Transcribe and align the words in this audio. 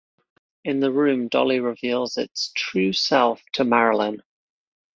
In 0.63 0.79
the 0.79 0.91
room 0.91 1.27
Dolly 1.27 1.59
reveals 1.59 2.17
its 2.17 2.51
true 2.55 2.91
self 2.91 3.39
to 3.53 3.63
Marilyn. 3.63 4.23